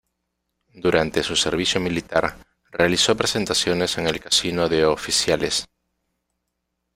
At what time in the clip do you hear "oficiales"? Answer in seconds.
4.83-5.67